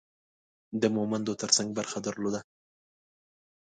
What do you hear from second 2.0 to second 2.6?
درلوده.